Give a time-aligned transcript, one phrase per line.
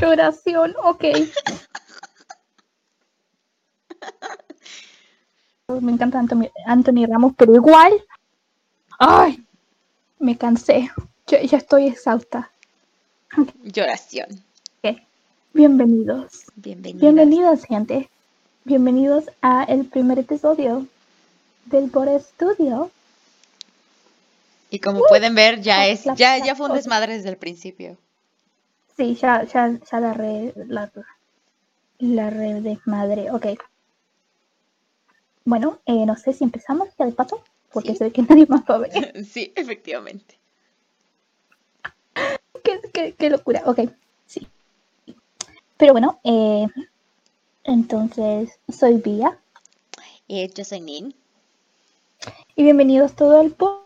[0.00, 1.04] Qué oración, ok.
[5.82, 7.92] Me encanta Anthony, Anthony Ramos, pero igual.
[8.98, 9.44] Ay,
[10.18, 10.90] me cansé.
[11.26, 12.50] Yo ya estoy exhausta.
[13.62, 14.42] Lloración.
[14.82, 14.96] Ok.
[15.52, 16.46] Bienvenidos.
[16.54, 17.02] Bienvenidas.
[17.02, 18.08] Bienvenidos, gente.
[18.64, 20.86] Bienvenidos a el primer episodio
[21.66, 22.90] del Bora Studio.
[24.70, 27.98] Y como pueden ver, ya es, ya, ya fue un desmadre desde el principio.
[29.00, 30.90] Sí, ya, ya, ya la re, la,
[32.00, 33.30] la re desmadre.
[33.30, 33.46] Ok.
[35.46, 37.42] Bueno, eh, no sé si empezamos ya de paso,
[37.72, 37.96] porque Sí.
[37.96, 39.24] se ve que nadie más va a ver.
[39.24, 40.38] Sí, efectivamente.
[42.62, 43.62] qué, qué- qué locura.
[43.64, 43.80] Ok,
[44.26, 44.46] sí.
[45.78, 46.66] Pero bueno, eh,
[47.64, 49.38] entonces soy Vía
[50.28, 51.14] Eh, yo soy Nin.
[52.54, 53.79] y bienvenidos todo al por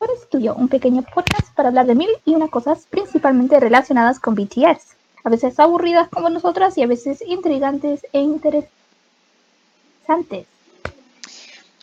[0.00, 4.94] Estudio, un pequeño podcast para hablar de mil y una cosas principalmente relacionadas con BTS.
[5.24, 8.68] A veces aburridas como nosotras y a veces intrigantes e interesantes.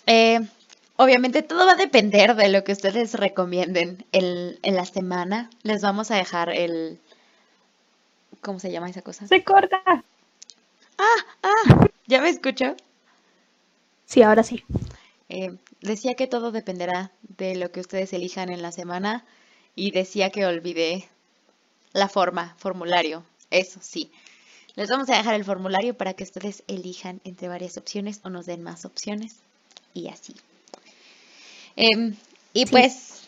[0.06, 0.39] Eh,
[0.95, 5.50] obviamente todo va a depender de lo que ustedes recomienden en, en la semana.
[5.64, 7.00] Les vamos a dejar el...
[8.42, 9.28] ¿Cómo se llama esa cosa?
[9.28, 9.82] Se corta.
[12.08, 12.76] ¿Ya me escuchó?
[14.06, 14.64] Sí, ahora sí.
[15.30, 19.26] Eh, decía que todo dependerá de lo que ustedes elijan en la semana
[19.76, 21.08] y decía que olvidé
[21.94, 23.23] la forma, formulario.
[23.52, 24.12] Eso sí.
[24.76, 28.45] Les vamos a dejar el formulario para que ustedes elijan entre varias opciones o nos
[28.45, 29.38] den más opciones
[29.94, 30.36] y así.
[31.76, 32.16] Em,
[32.54, 32.72] y Sí.
[32.72, 33.22] pues,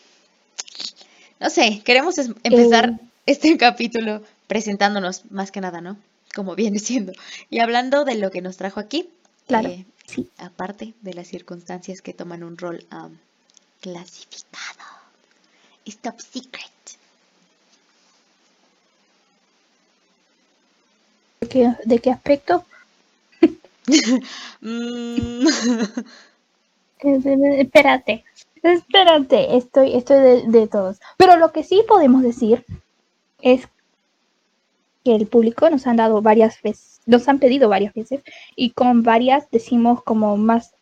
[1.40, 3.06] no sé, queremos empezar Eh.
[3.26, 5.96] este capítulo presentándonos más que nada, ¿no?
[6.34, 7.12] Como viene siendo.
[7.50, 9.08] Y hablando de lo que nos trajo aquí.
[9.48, 10.30] Claro, eh, sí.
[10.38, 13.18] aparte de las circunstancias que toman un rol um,
[13.80, 14.84] clasificado.
[15.84, 16.70] Es top secret.
[21.40, 22.64] ¿De qué, de qué aspecto?
[24.60, 25.46] Mm,
[27.64, 28.24] Espérate,
[28.62, 30.98] espérate, estoy, estoy de, de todos.
[31.16, 32.64] Pero lo que sí podemos decir
[33.42, 33.68] es
[35.10, 38.22] el público nos han dado varias veces, nos han pedido varias veces,
[38.56, 40.74] y con varias decimos como más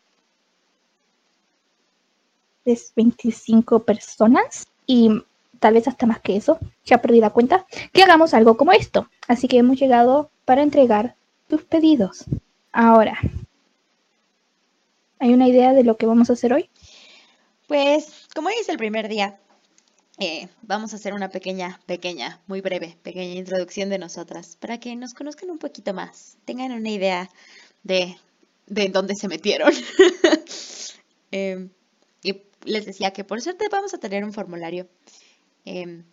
[2.65, 5.23] de 25 personas, y
[5.59, 9.09] tal vez hasta más que eso, ya perdí la cuenta, que hagamos algo como esto.
[9.27, 11.15] Así que hemos llegado para entregar
[11.47, 12.25] tus pedidos.
[12.71, 13.17] Ahora,
[15.19, 16.69] ¿hay una idea de lo que vamos a hacer hoy?
[17.67, 19.39] pues, como hoy es el primer día,
[20.19, 24.95] eh, vamos a hacer una pequeña, pequeña, muy breve, pequeña introducción de nosotras para que
[24.95, 27.29] nos conozcan un poquito más, tengan una idea
[27.83, 28.17] de,
[28.67, 29.71] de dónde se metieron.
[31.31, 31.69] Em,
[32.23, 34.87] y les decía que por suerte vamos a tener un formulario.
[35.65, 36.05] em,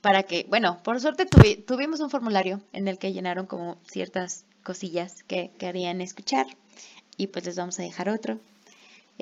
[0.00, 4.44] para que, bueno, por suerte tuvi- tuvimos un formulario en el que llenaron como ciertas
[4.62, 6.46] cosillas que querían escuchar
[7.16, 8.40] y pues les vamos a dejar otro.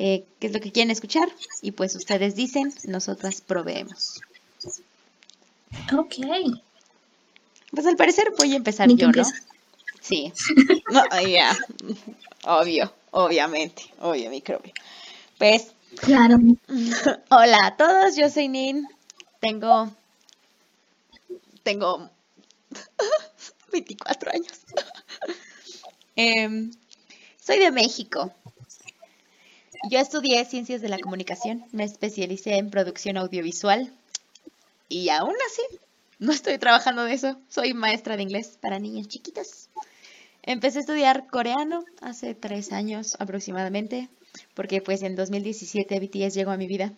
[0.00, 1.28] Eh, ¿Qué es lo que quieren escuchar?
[1.60, 4.20] Y pues ustedes dicen, nosotras proveemos.
[5.92, 6.14] Ok.
[7.72, 9.24] Pues al parecer voy a empezar yo, ¿no?
[10.00, 10.32] Sí.
[10.92, 11.56] No, ya.
[12.44, 14.72] Obvio, obviamente, obvio, microbio.
[15.36, 16.36] Pues Claro.
[17.30, 18.86] Hola a todos, yo soy Nin.
[19.40, 19.90] Tengo.
[21.64, 22.08] Tengo.
[23.72, 24.60] 24 años.
[26.16, 26.72] Em,
[27.40, 28.32] soy de México.
[29.84, 33.92] Yo estudié Ciencias de la Comunicación, me especialicé en producción audiovisual
[34.88, 35.62] y aún así
[36.18, 37.36] no estoy trabajando de eso.
[37.48, 39.68] Soy maestra de inglés para niños chiquitos.
[40.42, 44.08] Empecé a estudiar coreano hace tres años aproximadamente,
[44.54, 46.92] porque pues en 2017 BTS llegó a mi vida.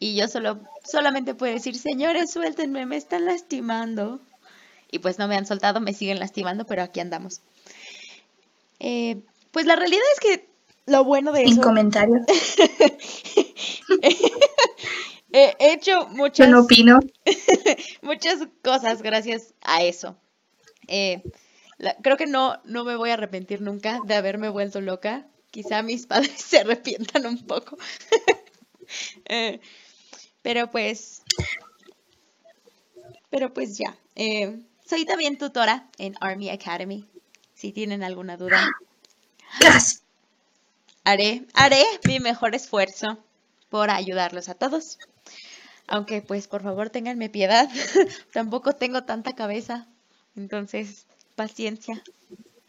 [0.00, 4.20] Y yo solo, solamente puedo decir, señores, suéltenme, me están lastimando.
[4.90, 7.40] Y pues no me han soltado, me siguen lastimando, pero aquí andamos.
[8.80, 9.20] Eh,
[9.52, 10.47] pues la realidad es que
[10.88, 11.62] lo bueno de Sin eso...
[11.62, 12.22] comentarios.
[15.30, 17.00] He he hecho muchas, Yo no opino.
[18.02, 20.16] muchas cosas gracias a eso.
[20.86, 21.22] Eh,
[21.76, 25.26] la- creo que no, no me voy a arrepentir nunca de haberme vuelto loca.
[25.50, 27.76] Quizá mis padres se arrepientan un poco.
[29.26, 29.60] Eh,
[30.42, 31.22] pero pues,
[33.30, 33.96] pero pues ya.
[34.14, 37.04] Eh, soy también tutora en Army Academy.
[37.54, 38.60] Si tienen alguna duda.
[41.10, 43.18] haré, haré mi mejor esfuerzo
[43.68, 44.98] por ayudarlos a todos.
[45.86, 47.68] Aunque pues por favor tenganme piedad.
[48.32, 49.86] Tampoco tengo tanta cabeza.
[50.36, 52.02] Entonces, paciencia.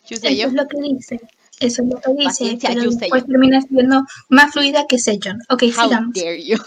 [0.09, 1.19] Eso es lo que dice.
[1.59, 2.23] Eso es lo que dice.
[2.25, 3.27] Paciencia, pero después yo.
[3.27, 5.41] termina siendo más fluida que Sejong.
[5.49, 6.13] Ok, How sigamos.
[6.13, 6.57] dare you.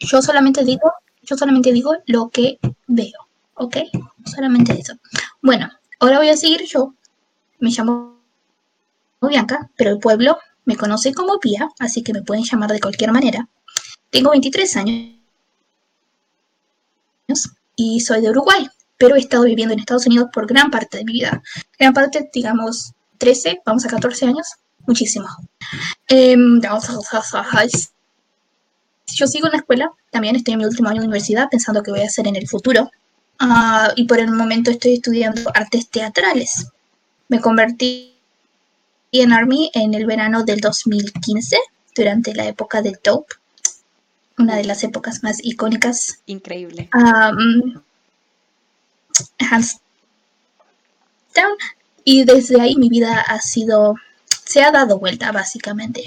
[0.00, 0.92] Yo solamente digo,
[1.22, 3.28] yo solamente digo lo que veo.
[3.58, 3.76] ¿ok?
[4.24, 4.94] Solamente eso.
[5.42, 5.68] Bueno,
[6.00, 6.94] ahora voy a seguir yo.
[7.58, 8.17] Me llamo
[9.26, 13.10] Bianca, pero el pueblo me conoce como Pía, así que me pueden llamar de cualquier
[13.10, 13.48] manera.
[14.10, 15.14] Tengo 23 años
[17.74, 21.04] y soy de Uruguay, pero he estado viviendo en Estados Unidos por gran parte de
[21.04, 21.42] mi vida.
[21.78, 24.46] Gran parte, digamos, 13, vamos a 14 años,
[24.86, 25.26] muchísimo.
[26.08, 26.60] Em,
[29.06, 31.90] yo sigo en la escuela, también estoy en mi último año de universidad pensando qué
[31.90, 32.90] voy a hacer en el futuro.
[33.38, 36.66] Ah, y por el momento estoy estudiando artes teatrales.
[37.28, 38.17] Me convertí
[39.12, 41.56] en Army en el verano del 2015,
[41.94, 43.34] durante la época del Dope,
[44.38, 46.20] una de las épocas más icónicas.
[46.26, 46.88] Increíble.
[46.94, 47.80] Um,
[49.38, 49.80] hands
[51.34, 51.56] down.
[52.04, 53.96] Y desde ahí mi vida ha sido,
[54.44, 56.04] se ha dado vuelta básicamente.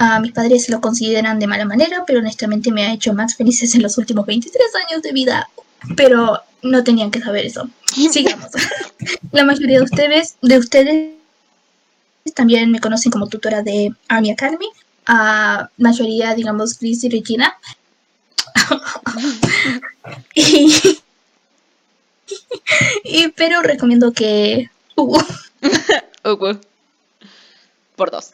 [0.00, 3.74] Uh, mis padres lo consideran de mala manera, pero honestamente me ha hecho más felices
[3.74, 5.48] en los últimos 23 años de vida.
[5.96, 7.68] Pero no tenían que saber eso.
[8.10, 8.50] Sigamos.
[9.32, 11.21] La mayoría de ustedes, de ustedes
[12.34, 14.66] también me conocen como tutora de Army Academy.
[15.06, 17.56] A mayoría, digamos, Chris y Regina.
[23.04, 25.22] y, pero recomiendo que Hugo.
[26.24, 26.58] Hugo.
[27.96, 28.32] Por dos.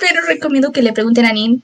[0.00, 1.62] Pero recomiendo que le pregunten a Nin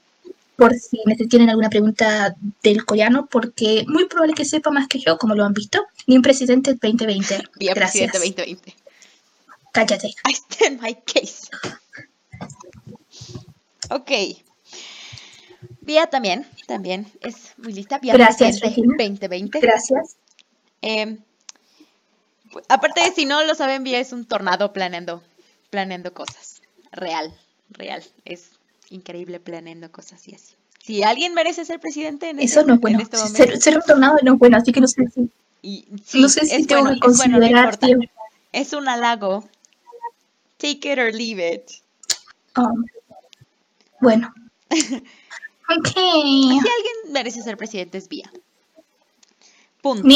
[0.61, 0.99] por si
[1.31, 5.44] tienen alguna pregunta del coreano, porque muy probable que sepa más que yo, como lo
[5.44, 5.87] han visto.
[6.06, 7.43] Nin Presidente 2020.
[7.58, 8.11] Bien, Gracias.
[8.11, 8.76] Presidente 2020.
[9.72, 10.08] Cállate.
[10.28, 11.49] I stand my case.
[13.90, 14.11] Ok.
[15.82, 17.99] Vía también, también es muy lista.
[17.99, 19.61] Vía Gracias, 2020.
[19.61, 20.17] Gracias.
[20.82, 21.19] Eh,
[22.69, 25.22] aparte de si no lo saben, Vía es un tornado planeando,
[25.70, 26.62] planeando cosas.
[26.93, 27.34] Real,
[27.70, 28.05] real.
[28.25, 28.50] Es
[28.90, 30.55] increíble planeando cosas y así.
[30.82, 33.00] Si alguien merece ser presidente en Eso este, no es bueno.
[33.00, 36.19] Este ser, un tornado no es bueno, así que no sé si.
[36.19, 37.78] no sé si tengo que considerar.
[38.52, 39.44] es un halago
[40.60, 41.72] Take it or leave it.
[42.54, 42.84] Um,
[44.00, 44.32] bueno.
[44.70, 45.88] ok.
[45.88, 48.30] Si alguien merece ser presidente es Vía.
[49.80, 50.06] Punto.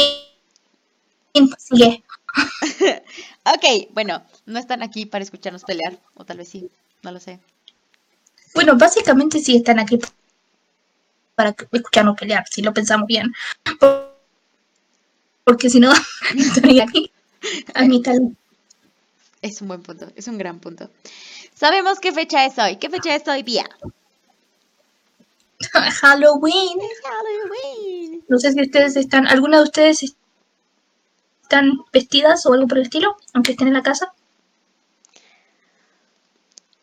[1.58, 2.04] Sigue.
[3.44, 6.68] ok, bueno, no están aquí para escucharnos pelear, o tal vez sí,
[7.02, 7.40] no lo sé.
[8.54, 9.98] Bueno, básicamente sí están aquí
[11.34, 13.32] para escucharnos pelear, si lo pensamos bien.
[15.44, 15.92] Porque si no,
[16.36, 17.10] estaría aquí
[17.74, 18.36] a mi tal
[19.44, 20.90] es un buen punto, es un gran punto.
[21.54, 22.76] Sabemos qué fecha es hoy.
[22.76, 23.68] ¿Qué fecha es hoy, Vía?
[26.00, 26.78] Halloween.
[27.04, 28.24] Halloween.
[28.26, 30.14] No sé si ustedes están, ¿alguna de ustedes
[31.42, 34.14] están vestidas o algo por el estilo, aunque estén en la casa?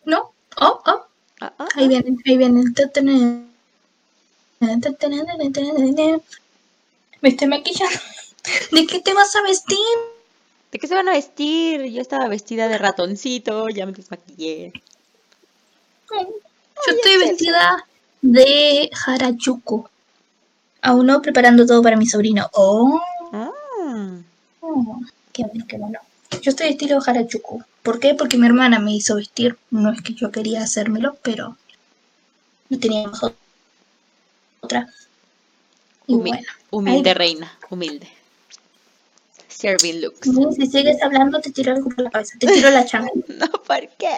[0.06, 0.32] ¿No?
[0.58, 1.08] Oh, oh.
[1.42, 1.88] Ah, ah, ahí ah.
[1.88, 2.76] vienen, ahí vienen.
[7.22, 8.00] Me estoy maquillando.
[8.72, 10.21] ¿De qué te vas a vestir?
[10.72, 11.86] ¿De qué se van a vestir?
[11.86, 14.72] Yo estaba vestida de ratoncito, ya me desmaquillé.
[16.10, 17.86] Yo estoy vestida
[18.22, 19.88] de Harajuku.
[20.82, 22.50] Aún no preparando todo para mi sobrino.
[22.54, 23.02] Oh.
[23.34, 23.52] Ah.
[24.62, 25.02] oh.
[25.34, 26.00] Qué bueno, qué bueno.
[26.42, 27.64] Yo estoy estilo Harajuku.
[27.84, 28.14] ¿Por qué?
[28.14, 29.58] Porque mi hermana me hizo vestir.
[29.72, 31.58] No es que yo quería hacérmelo, pero
[32.70, 33.22] no teníamos
[34.62, 34.88] otra.
[36.08, 38.08] bueno, humilde reina, humilde.
[39.62, 40.28] Serving looks.
[40.56, 42.36] si sigues hablando, te tiro algo por la cabeza.
[42.40, 43.12] Te tiro la changa.
[43.28, 44.18] no, ¿por qué?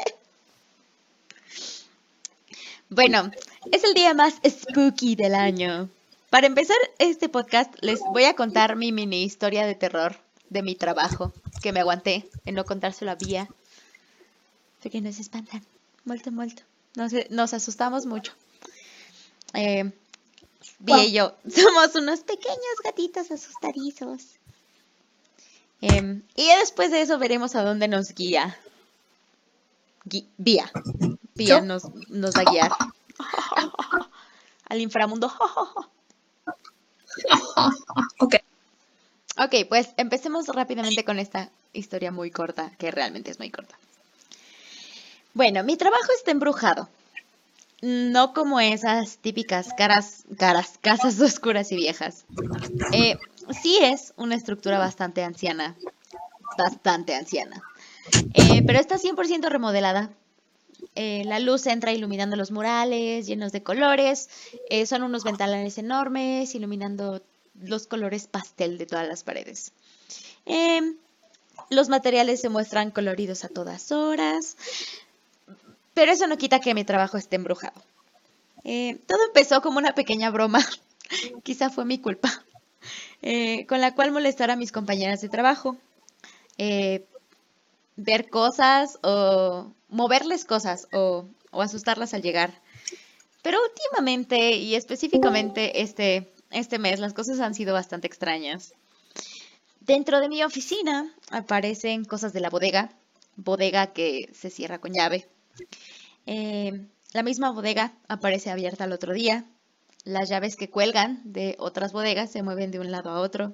[2.88, 3.30] Bueno,
[3.72, 5.90] es el día más spooky del año.
[6.30, 10.16] Para empezar este podcast, les voy a contar mi mini historia de terror
[10.50, 13.50] de mi trabajo, que me aguanté en no contárselo a Vía.
[14.82, 15.62] que nos espantan.
[16.06, 16.64] Muerto, muerto.
[16.96, 18.32] Nos, nos asustamos mucho.
[19.54, 19.92] Eh,
[20.80, 24.38] Vía y yo somos unos pequeños gatitos asustadizos.
[25.86, 28.58] Em, y después de eso veremos a dónde nos guía.
[30.38, 30.72] vía.
[31.36, 32.72] Vía nos, nos va a guiar.
[34.70, 35.28] Al inframundo.
[38.20, 38.36] ok.
[39.38, 43.75] Ok, pues empecemos rápidamente con esta historia muy corta, que realmente es muy corta.
[45.34, 46.88] Bueno, mi trabajo está embrujado.
[47.82, 52.24] No como esas típicas caras, caras, casas oscuras y viejas.
[52.94, 53.18] Eh,
[53.52, 55.76] sí es una estructura bastante anciana,
[56.58, 57.62] bastante anciana,
[58.34, 60.12] eh, pero está 100% remodelada.
[60.96, 64.30] Eh, la luz entra iluminando los murales llenos de colores,
[64.70, 67.24] eh, son unos ventanales enormes iluminando
[67.62, 69.72] los colores pastel de todas las paredes.
[71.70, 74.58] los materiales se muestran coloridos a todas horas,
[75.94, 77.82] pero eso no quita que mi trabajo esté embrujado.
[79.08, 80.60] todo empezó como una pequeña broma,
[81.44, 82.44] quizá fue mi culpa.
[83.24, 85.77] Eh, con la cual molestar a mis compañeras de trabajo.
[86.58, 87.06] Eh,
[87.96, 92.62] ver cosas o moverles cosas o, asustarlas al llegar.
[93.42, 98.74] Pero últimamente y específicamente este, este mes las cosas han sido bastante extrañas.
[99.80, 102.89] Dentro de mi oficina aparecen cosas de la bodega,
[103.36, 105.27] bodega que se cierra con llave.
[106.25, 109.46] Eh, la misma bodega aparece abierta al otro día.
[110.03, 113.53] Las llaves que cuelgan de otras bodegas se mueven de un lado a otro.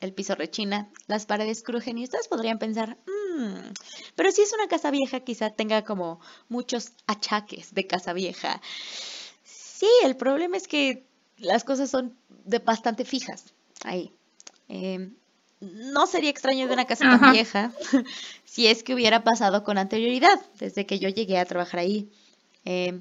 [0.00, 3.72] El piso rechina, las paredes crujen y ustedes podrían pensar, mmm,
[4.14, 8.60] pero si es una casa vieja quizá tenga como muchos achaques de casa vieja.
[9.42, 11.06] Sí, el problema es que
[11.38, 14.12] las cosas son de bastante fijas ahí.
[14.68, 15.10] Eh,
[15.60, 17.72] no sería extraño de una casa tan vieja
[18.44, 22.10] si es que hubiera pasado con anterioridad, desde que yo llegué a trabajar ahí.
[22.66, 23.00] Eh,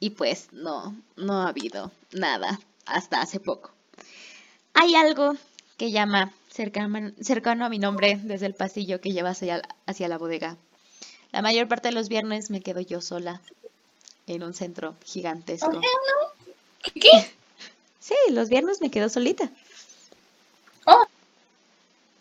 [0.00, 3.70] y pues no, no ha habido nada hasta hace poco.
[4.74, 5.34] Hay algo
[5.76, 10.18] que llama cercano, cercano a mi nombre desde el pasillo que lleva hacia, hacia la
[10.18, 10.56] bodega.
[11.32, 13.40] La mayor parte de los viernes me quedo yo sola
[14.26, 15.80] en un centro gigantesco.
[16.94, 17.10] ¿Qué?
[18.00, 19.50] Sí, los viernes me quedo solita.
[20.86, 21.04] Oh,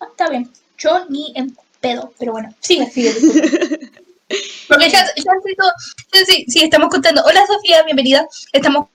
[0.02, 0.52] está bien.
[0.78, 3.14] Yo ni en pedo, pero bueno, sigue, sigue.
[4.68, 5.34] Porque ya, ya,
[6.14, 7.24] ya sí, sí, estamos contando.
[7.24, 8.28] Hola Sofía, bienvenida.
[8.52, 8.88] Estamos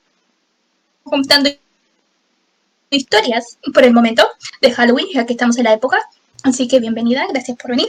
[1.04, 1.50] contando
[2.90, 4.26] historias por el momento
[4.60, 5.98] de Halloween, ya que estamos en la época.
[6.42, 7.88] Así que bienvenida, gracias por venir.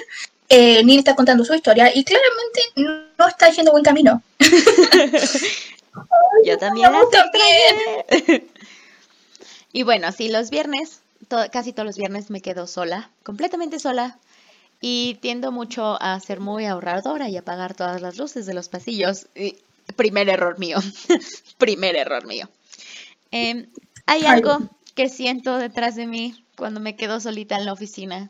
[0.50, 4.22] Eh, está contando su historia y claramente no está yendo buen camino.
[6.46, 6.92] Yo también.
[7.12, 8.48] también.
[9.74, 11.02] y bueno, sí, los viernes,
[11.52, 14.18] casi todos los viernes me quedo sola, completamente sola.
[14.86, 19.28] Y tiendo mucho a ser muy ahorradora y apagar todas las luces de los pasillos.
[19.96, 20.78] primer error mío.
[21.58, 22.50] primer error mío.
[23.32, 23.68] Em,
[24.06, 24.58] hay algo
[24.94, 28.30] que siento detrás de mí cuando me quedo solita en la oficina.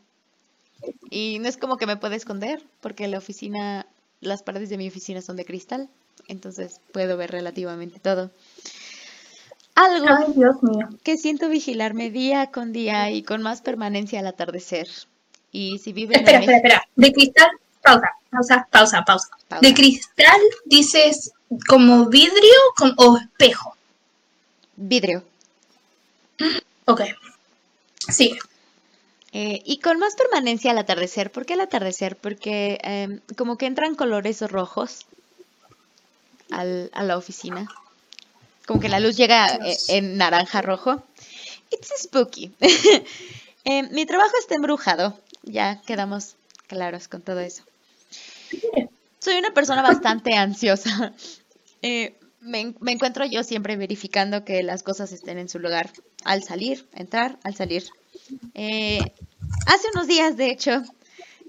[1.09, 3.87] Y no es como que me pueda esconder, porque la oficina,
[4.21, 5.89] las paredes de mi oficina son de cristal,
[6.27, 8.29] entonces puedo ver relativamente todo.
[9.73, 10.05] Algo
[11.01, 14.87] que siento vigilarme día con día y con más permanencia al atardecer.
[15.53, 16.87] Y si vive Espera, espera, espera.
[16.95, 17.47] De cristal,
[17.81, 19.29] pausa, pausa, pausa, pausa.
[19.61, 21.31] De cristal dices
[21.67, 22.59] como vidrio
[22.97, 23.77] o espejo.
[24.75, 25.23] Vidrio.
[26.85, 27.01] Ok.
[28.09, 28.35] Sí.
[29.31, 31.31] Eh, y con más permanencia al atardecer.
[31.31, 32.15] ¿Por qué al atardecer?
[32.15, 35.05] Porque em, como que entran colores rojos
[36.49, 37.67] al, a la oficina.
[38.65, 41.03] Como que la luz llega eh, en naranja rojo.
[41.69, 42.51] It's spooky.
[43.65, 45.17] Em, mi trabajo está embrujado.
[45.43, 46.35] Ya quedamos
[46.67, 47.63] claros con todo eso.
[49.19, 51.13] Soy una persona bastante ansiosa.
[51.81, 55.91] Eh, me, encuentro yo siempre verificando que las cosas estén en su lugar.
[56.23, 57.85] Al salir, entrar, al salir.
[58.53, 58.99] Eh,
[59.65, 60.83] hace unos días, de hecho,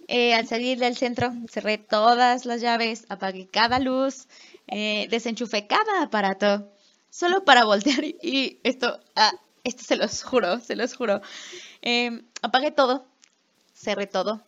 [0.08, 4.26] eh, al salir del centro, cerré todas las llaves, apagué cada luz,
[4.66, 6.68] desenchufé cada aparato,
[7.10, 8.04] solo para voltear.
[8.04, 9.32] Y esto, ah,
[9.62, 11.20] esto se los juro, se los juro.
[12.42, 13.06] apagué todo,
[13.84, 14.42] cerré todo,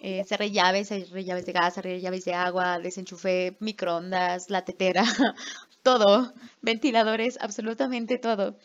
[0.00, 5.04] eh, cerré llaves, cerré llaves de gas, cerré llaves de agua, desenchufé microondas, la tetera,
[5.82, 8.56] todo, ventiladores, absolutamente todo.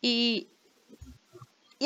[0.00, 0.48] Y,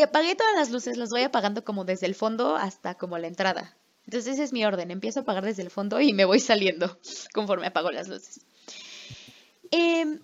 [0.02, 3.74] apagué todas las luces, las voy apagando como desde el fondo hasta como la entrada.
[4.04, 6.98] Entonces ese es mi orden, empiezo a apagar desde el fondo y me voy saliendo
[7.32, 8.40] conforme apago las luces.
[9.70, 10.20] Em,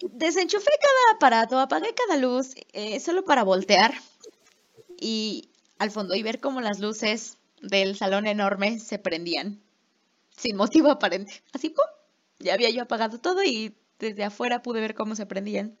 [0.00, 3.92] desenchufé cada aparato, apagué cada luz, eh, solo para voltear
[4.98, 9.60] y al fondo y ver cómo las luces del salón enorme se prendían
[10.36, 11.42] sin motivo aparente.
[11.52, 11.84] Así, ¡pum!
[12.38, 15.78] Ya había yo apagado todo y desde afuera pude ver cómo se prendían.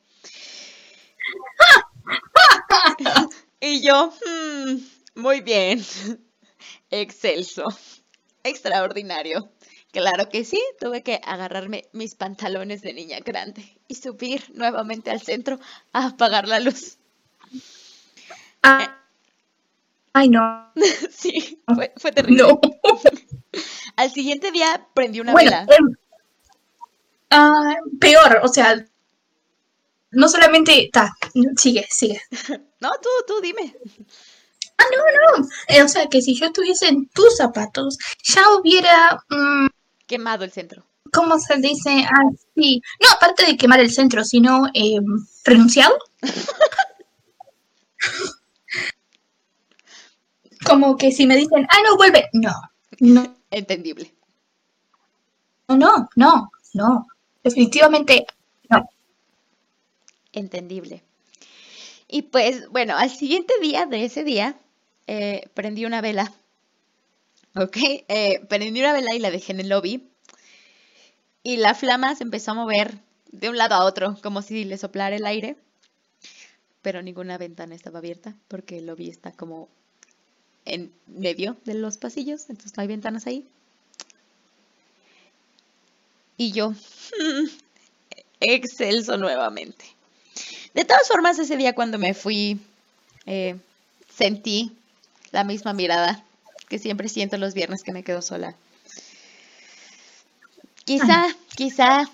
[3.60, 4.76] y yo, hmm,
[5.16, 5.84] muy bien,
[6.90, 7.64] excelso,
[8.42, 9.50] extraordinario.
[9.92, 15.22] Claro que sí, tuve que agarrarme mis pantalones de niña grande y subir nuevamente al
[15.22, 15.58] centro
[15.92, 16.98] a apagar la luz.
[18.62, 19.05] Ah.
[20.16, 20.72] Eh, Ay, no.
[21.10, 21.62] sí,
[21.96, 22.42] fue, terrible.
[22.42, 22.60] No.
[23.96, 25.66] Al siguiente día prendí una vela.
[25.68, 25.94] Em,
[27.30, 28.84] ah, peor, o sea,
[30.10, 30.88] no solamente.
[30.92, 31.12] Ta,
[31.56, 32.20] sigue, sigue.
[32.78, 33.74] No, tú, tú, dime.
[34.76, 35.48] Ah, no, no.
[35.68, 39.18] Eh, o sea, que si yo estuviese en tus zapatos, ya hubiera.
[39.30, 39.68] Mm,
[40.06, 40.86] Quemado el centro.
[41.10, 42.04] ¿Cómo se dice?
[42.04, 42.82] Ah, sí.
[43.02, 44.98] No, aparte de quemar el centro, sino eh,
[45.44, 45.96] renunciado.
[50.66, 52.28] Como que si me dicen, ah, no, vuelve.
[52.32, 52.52] No,
[53.00, 53.36] no.
[53.50, 54.12] Entendible.
[55.68, 57.06] No, no, no, no.
[57.42, 58.26] Definitivamente
[58.68, 58.88] no.
[60.32, 61.02] Entendible.
[62.08, 64.56] Y pues, bueno, al siguiente día de ese día,
[65.06, 66.32] eh, prendí una vela.
[67.54, 67.76] ¿Ok?
[68.08, 70.08] Eh, prendí una vela y la dejé en el lobby.
[71.42, 72.98] Y la flama se empezó a mover
[73.30, 75.56] de un lado a otro, como si le soplara el aire.
[76.82, 79.68] Pero ninguna ventana estaba abierta, porque el lobby está como
[80.66, 83.46] en medio de los pasillos, entonces no hay ventanas ahí.
[86.36, 86.74] Y yo,
[88.40, 89.86] excelso nuevamente.
[90.74, 92.60] De todas formas, ese día cuando me fui,
[93.24, 93.56] eh,
[94.14, 94.72] sentí
[95.32, 96.22] la misma mirada
[96.68, 98.54] que siempre siento los viernes que me quedo sola.
[100.84, 102.08] Quizá, quizá,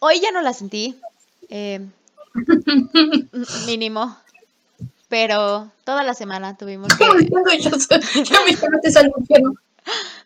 [0.00, 1.00] hoy ya no la sentí,
[1.48, 1.80] eh,
[3.66, 4.16] mínimo,
[5.10, 7.04] pero toda la semana tuvimos que...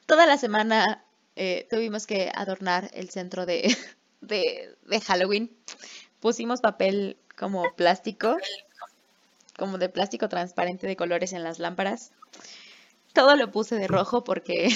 [0.07, 1.03] Toda la semana
[1.37, 3.75] eh, tuvimos que adornar el centro de,
[4.21, 5.51] de, de Halloween.
[6.21, 8.37] Pusimos papel como plástico,
[9.59, 12.13] como de plástico transparente de colores en las lámparas.
[13.15, 14.69] Todo lo puse de rojo porque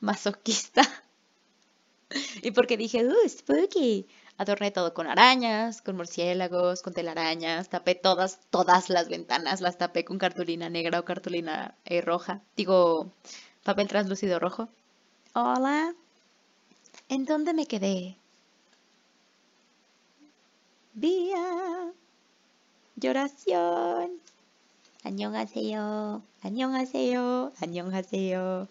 [0.00, 0.82] masoquista.
[2.42, 4.08] Y porque dije, uh, spooky.
[4.37, 10.05] Adorné todo con arañas, con murciélagos, con telarañas, tapé todas, todas las ventanas, las tapé
[10.05, 13.11] con cartulina negra o cartulina eh, roja, digo,
[13.63, 14.69] papel translúcido rojo.
[15.33, 15.93] Hola,
[17.09, 18.15] ¿en dónde me quedé?
[20.93, 21.91] Vía,
[22.95, 24.19] lloración.
[25.03, 26.21] 안녕하세요.
[26.41, 27.53] 안녕하세요.
[27.61, 28.67] 안녕하세요.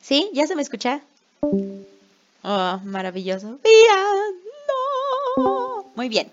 [0.00, 0.30] ¿Sí?
[0.34, 1.00] ¿Ya se me escucha?
[2.43, 3.59] Oh, maravilloso.
[5.37, 5.91] no.
[5.95, 6.31] Muy bien.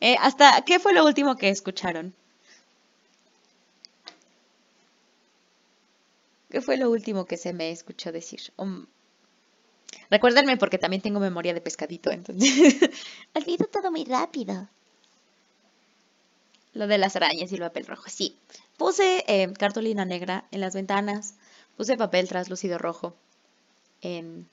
[0.00, 2.14] Eh, ¿Hasta qué fue lo último que escucharon?
[6.50, 8.40] ¿Qué fue lo último que se me escuchó decir?
[8.56, 8.86] Um,
[10.10, 12.90] recuérdenme porque también tengo memoria de pescadito, entonces
[13.34, 14.68] olvido todo muy rápido.
[16.72, 18.36] Lo de las arañas y el papel rojo, sí.
[18.76, 21.34] Puse eh, cartulina negra en las ventanas,
[21.76, 23.14] puse papel translúcido rojo
[24.02, 24.48] en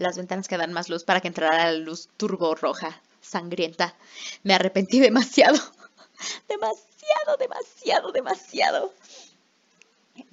[0.00, 3.94] las ventanas que dan más luz para que entrara la luz turbo roja, sangrienta.
[4.42, 5.58] Me arrepentí demasiado.
[6.48, 8.92] demasiado, demasiado, demasiado.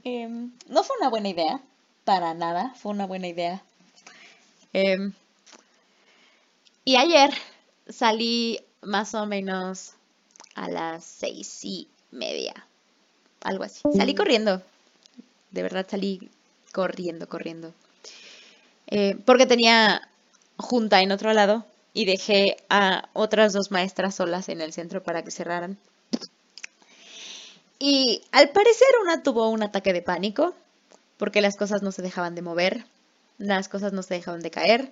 [0.04, 1.60] Em, no fue una buena idea,
[2.06, 3.62] para nada, fue una buena idea.
[4.72, 5.14] Em,
[6.86, 7.32] y ayer
[7.90, 9.94] salí más o menos
[10.56, 12.66] a las seis y media,
[13.42, 13.82] algo así.
[13.96, 14.62] Salí corriendo,
[15.52, 16.30] de verdad salí
[16.72, 17.74] corriendo, corriendo.
[18.88, 20.10] Eh, porque tenía
[20.58, 25.24] junta en otro lado y dejé a otras dos maestras solas en el centro para
[25.24, 25.78] que cerraran.
[27.80, 30.56] Y al parecer una tuvo un ataque de pánico
[31.18, 32.86] porque las cosas no se dejaban de mover,
[33.38, 34.92] las cosas no se dejaban de caer,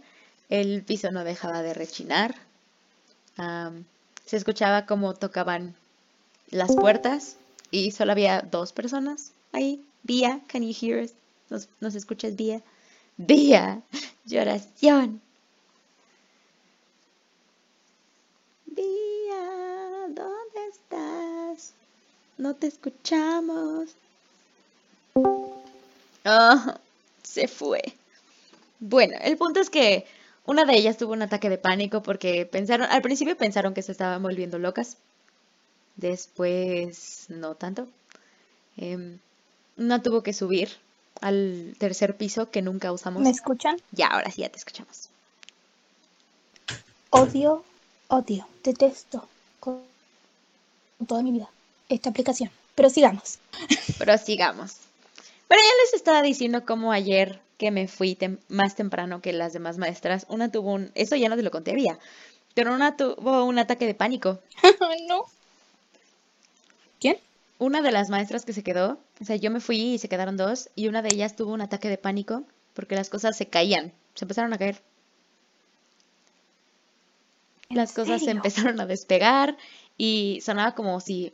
[0.50, 2.36] el piso no dejaba de rechinar,
[4.26, 5.76] se escuchaba como tocaban
[6.52, 7.38] las puertas
[7.72, 9.84] y solo había dos personas ahí.
[10.04, 11.14] Vía, can you hear us?
[11.50, 12.62] ¿Nos, nos escuchas, Vía?
[13.18, 13.82] Vía,
[14.26, 15.22] lloración.
[18.66, 21.74] Vía, ¿dónde estás?
[22.38, 23.96] No te escuchamos.
[26.26, 26.74] Oh,
[27.24, 27.82] se fue.
[28.80, 30.06] Bueno, el punto es que
[30.46, 33.94] una de ellas tuvo un ataque de pánico porque pensaron, al principio pensaron que se
[33.94, 34.98] estaban volviendo locas.
[35.96, 37.88] Después, no tanto.
[38.76, 39.18] Eh,
[39.78, 40.70] una tuvo que subir
[41.22, 43.22] al tercer piso que nunca usamos.
[43.22, 43.78] ¿Me escuchan?
[43.92, 45.10] Ya, ahora sí ya te escuchamos.
[47.10, 47.64] Odio,
[48.08, 49.28] odio, detesto
[49.60, 49.82] con
[51.08, 51.50] toda mi vida
[51.90, 52.50] esta aplicación.
[52.76, 53.40] Pero sigamos.
[53.98, 54.78] Pero sigamos.
[55.48, 58.18] Pero ya les estaba diciendo cómo ayer que me fui
[58.50, 60.92] más temprano que las demás maestras, una tuvo un...
[60.96, 61.98] Eso ya no te lo conté, había.
[62.54, 64.40] Pero una tuvo un ataque de pánico.
[65.08, 65.26] no.
[67.58, 70.36] Una de las maestras que se quedó, o sea, yo me fui y se quedaron
[70.36, 73.94] dos, y una de ellas tuvo un ataque de pánico porque las cosas se caían,
[74.14, 74.82] se empezaron a caer.
[77.70, 79.58] Las cosas se empezaron a despegar
[79.98, 81.34] y sonaba como si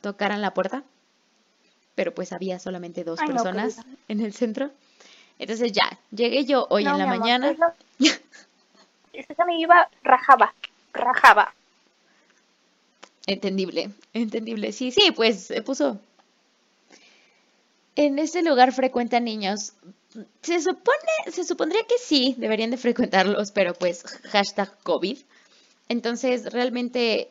[0.00, 0.82] tocaran la puerta,
[1.94, 4.70] pero pues había solamente dos personas en el centro.
[5.38, 7.54] Entonces ya, llegué yo hoy en la mañana.
[9.12, 10.52] Esa me iba, rajaba,
[10.92, 11.54] rajaba.
[13.26, 14.72] Entendible, entendible.
[14.72, 15.98] Sí, sí, pues se puso.
[17.96, 19.72] En este lugar frecuentan niños.
[20.42, 25.18] Se supone, se supondría que sí, deberían de frecuentarlos, pero pues hashtag COVID.
[25.88, 27.30] Entonces, realmente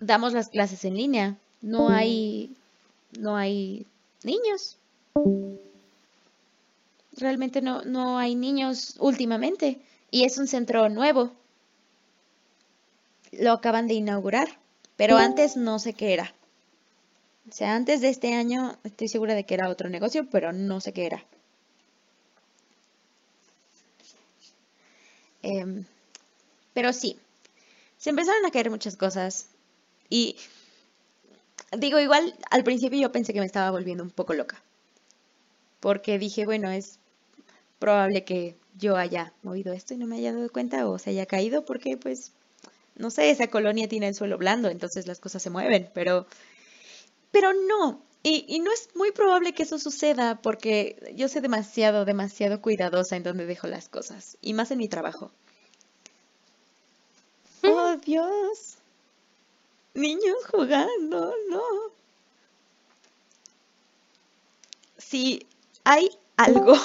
[0.00, 1.36] damos las clases en línea.
[1.60, 2.54] No hay,
[3.18, 3.86] no hay
[4.22, 4.76] niños.
[7.12, 9.80] Realmente no, no hay niños últimamente.
[10.10, 11.32] Y es un centro nuevo.
[13.32, 14.58] lo acaban de inaugurar,
[14.96, 16.34] pero antes no sé qué era.
[17.48, 20.80] O sea, antes de este año estoy segura de que era otro negocio, pero no
[20.80, 21.24] sé qué era.
[25.42, 25.84] Em,
[26.74, 27.18] pero sí,
[27.98, 29.46] se empezaron a caer muchas cosas.
[30.08, 30.36] Y
[31.78, 34.60] digo, igual al principio yo pensé que me estaba volviendo un poco loca.
[35.80, 36.98] Porque dije, bueno, es
[37.78, 41.26] probable que yo haya movido esto y no me haya dado cuenta o se haya
[41.26, 42.32] caído porque pues,
[42.96, 46.26] no sé, esa colonia tiene el suelo blando, entonces las cosas se mueven, pero,
[47.30, 48.02] pero no.
[48.22, 53.16] Y, y no es muy probable que eso suceda porque yo soy demasiado, demasiado cuidadosa
[53.16, 55.30] en donde dejo las cosas, y más en mi trabajo.
[57.62, 58.76] Oh, Dios.
[59.94, 61.62] Niños jugando, no.
[64.98, 65.46] Si
[65.84, 66.76] hay algo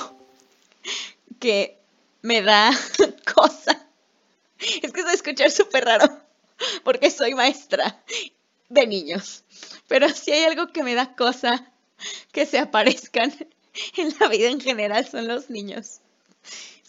[1.39, 1.78] que
[2.21, 2.71] me da
[3.36, 3.86] cosa,
[4.82, 6.06] es que se escuchar súper raro,
[6.84, 8.02] porque soy maestra
[8.69, 9.43] de niños.
[9.88, 11.71] Pero si hay algo que me da cosa
[12.32, 13.34] que se aparezcan
[13.97, 16.02] en la vida en general son los niños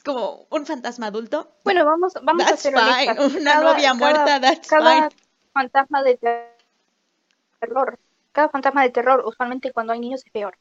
[0.04, 1.48] como un fantasma adulto.
[1.64, 5.10] Bueno, vamos, vamos a hacer Una novia muerta, that's cada
[5.52, 6.18] fantasma de
[7.60, 7.98] terror.
[8.32, 10.56] Cada fantasma de terror, usualmente cuando hay niños es peor.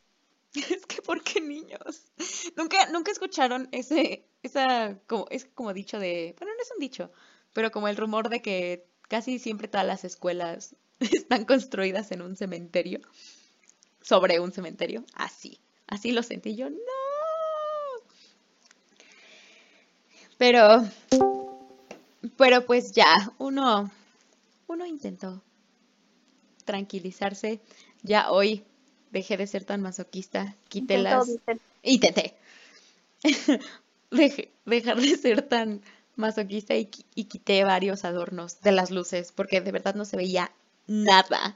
[0.70, 2.12] Es que ¿por qué niños?
[2.58, 7.12] Nunca, nunca escucharon ese, esa, es como dicho de, bueno, no es un dicho,
[7.54, 12.36] pero como el rumor de que casi siempre todas las escuelas están construidas en un
[12.36, 13.00] cementerio,
[14.02, 16.78] sobre un cementerio, así, así lo sentí yo, no,
[20.42, 20.84] Pero,
[22.36, 23.92] pero pues ya, uno,
[24.66, 25.44] uno intentó
[26.66, 27.62] tranquilizarse.
[28.02, 28.66] Ya hoy
[29.12, 31.28] dejé de ser tan masoquista, quité las...
[31.84, 32.36] Intenté.
[34.12, 35.82] Dejé, dejar de ser tan
[36.16, 40.52] masoquista y, y quité varios adornos de las luces, porque de verdad no se veía
[40.88, 41.56] nada.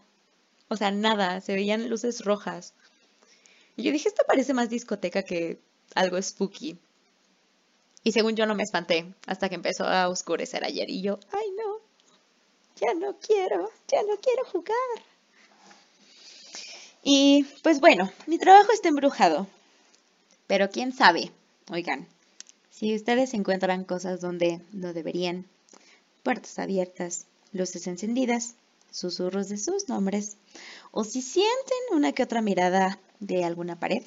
[0.69, 2.73] O sea, nada, se veían luces rojas.
[3.75, 5.59] Y yo dije, esto parece más discoteca que
[5.95, 6.77] algo spooky.
[8.03, 11.51] Y según yo no me espanté hasta que empezó a oscurecer ayer y yo, ay
[11.57, 11.79] no,
[12.75, 14.75] ya no quiero, ya no quiero jugar.
[17.07, 19.47] Y pues bueno, mi trabajo está embrujado.
[20.47, 21.31] Pero quién sabe,
[21.69, 22.07] oigan,
[22.71, 25.45] si ustedes encuentran cosas donde no deberían,
[26.23, 28.55] puertas abiertas, luces encendidas,
[28.89, 30.35] susurros de sus nombres,
[30.89, 34.03] o si sienten una que otra mirada de alguna pared,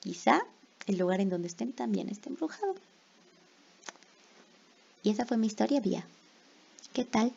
[0.00, 0.42] quizá
[0.86, 2.74] el lugar en donde estén también esté embrujado.
[5.02, 6.06] Y esa fue mi historia, Vía.
[6.92, 7.32] ¿Qué tal?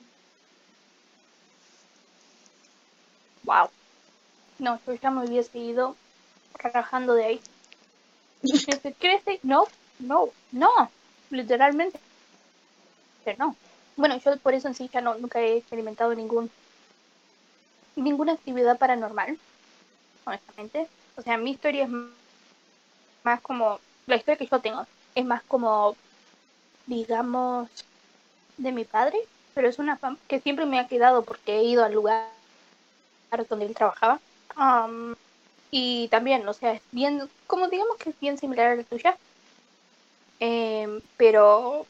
[3.45, 3.69] Wow.
[4.63, 5.97] No, yo ya me hubiese ido
[6.53, 7.41] rajando de ahí.
[8.97, 9.41] ¿Crece?
[9.43, 9.65] No,
[9.99, 10.89] no, no.
[11.29, 11.99] Literalmente.
[13.37, 13.57] no.
[13.97, 16.49] Bueno, yo por eso en sí ya no, nunca he experimentado ningún
[17.97, 19.37] ninguna actividad paranormal,
[20.23, 20.87] honestamente.
[21.17, 21.89] O sea, mi historia es
[23.23, 25.97] más como, la historia que yo tengo, es más como
[26.85, 27.69] digamos,
[28.57, 29.17] de mi padre,
[29.53, 32.29] pero es una fama que siempre me ha quedado porque he ido al lugar
[33.49, 34.21] donde él trabajaba.
[35.71, 39.17] Y también, o sea, es bien, como digamos que es bien similar a la tuya.
[40.39, 41.85] Em, pero,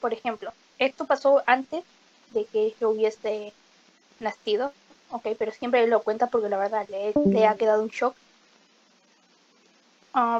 [0.00, 1.84] por ejemplo, esto pasó antes
[2.32, 3.52] de que yo hubiese
[4.20, 4.72] nacido,
[5.10, 8.14] ok, pero siempre lo cuenta porque la verdad le, ha quedado un shock.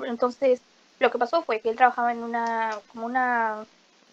[0.07, 0.61] entonces,
[0.99, 3.67] lo que pasó fue que él trabajaba en una, como una,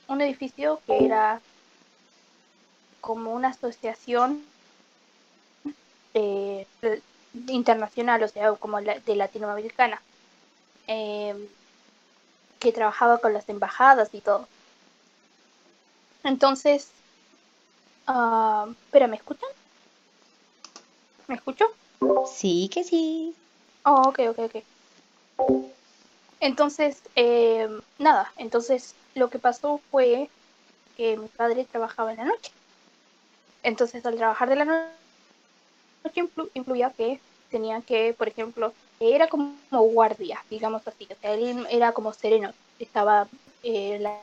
[0.07, 1.39] un edificio que era
[2.99, 4.43] como una asociación
[6.13, 6.67] eh,
[7.47, 10.01] internacional, o sea, como de latinoamericana,
[10.87, 11.47] em,
[12.59, 14.47] que trabajaba con las embajadas y todo.
[16.23, 16.89] Entonces,
[18.07, 19.49] uh, espera, ¿me escuchan?
[21.27, 21.65] ¿Me escucho?
[22.25, 23.35] Sí, que sí.
[23.85, 25.63] Oh, ok, ok, ok.
[26.39, 27.67] Entonces, eh,
[27.99, 30.29] nada, entonces lo que pasó fue
[30.95, 32.51] que mi padre trabajaba en la noche.
[33.63, 35.02] Entonces, al trabajar de la noche
[36.53, 41.07] influía que tenía que, por ejemplo, era como guardia, digamos así.
[41.11, 42.51] O sea, él era como sereno.
[42.79, 43.27] Estaba
[43.63, 44.17] eh, la,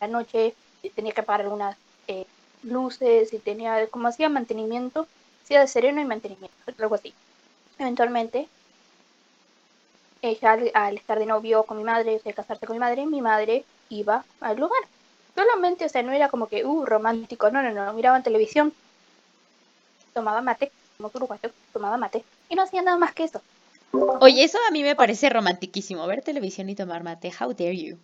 [0.00, 0.54] la, noche,
[0.94, 1.76] tenía que apagar algunas
[2.08, 2.26] eh,
[2.62, 5.06] luces y tenía, como hacía mantenimiento,
[5.42, 7.12] hacía de sereno y mantenimiento, algo así.
[7.78, 8.48] Eventualmente,
[10.22, 13.20] ella al, estar de novio con mi madre, o sea, casarse con mi madre, mi
[13.20, 14.82] madre iba al lugar.
[15.34, 18.72] Solamente, o sea, no era como que, uh, romántico, no, no, no, miraban televisión,
[20.14, 23.42] tomaba mate, como uruguayo, tomaba mate, y no hacía nada más que eso.
[24.20, 27.98] Oye, eso a mí me parece romantiquísimo, ver televisión y tomar mate, how dare you.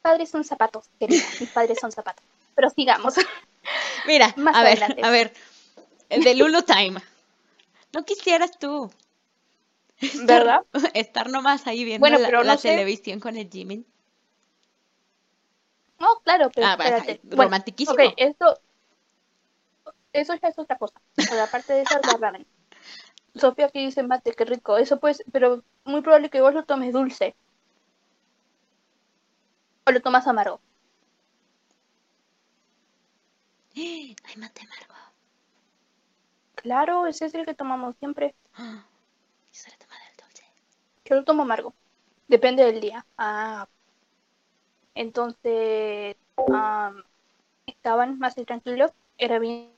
[0.00, 1.24] padres son zapatos, querida.
[1.40, 2.24] Mis padres son zapatos.
[2.54, 3.14] Pero sigamos.
[4.06, 5.32] Mira, a ver, a ver.
[6.08, 7.00] El de Lulu Time.
[7.92, 8.90] No quisieras tú.
[10.24, 10.60] ¿Verdad?
[10.94, 13.84] Estar nomás ahí viendo la, televisión con el Jimin.
[15.98, 17.20] No, claro, pero ah, espérate.
[17.24, 17.94] romantiquísimo.
[17.94, 18.60] ok, esto,
[20.20, 21.00] eso ya es otra cosa.
[21.42, 22.46] aparte de eso, ramen.
[23.34, 24.78] Sofía aquí dice mate, qué rico.
[24.78, 27.36] Eso pues, pero muy probable que vos lo tomes dulce.
[29.86, 30.60] O lo tomas amargo.
[33.76, 34.94] Hay mate amargo.
[36.54, 38.34] Claro, ese es el que tomamos siempre.
[38.56, 38.60] Yo
[39.70, 40.44] lo del dulce.
[41.04, 41.74] Yo lo tomo amargo.
[42.26, 43.06] Depende del día.
[43.16, 43.68] Ah.
[44.94, 46.16] Entonces,
[47.66, 48.90] estaban más tranquilos.
[49.18, 49.75] Era bien